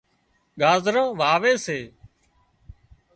ڳازران 0.61 1.09
واوي 1.19 1.53
سي 1.65 1.79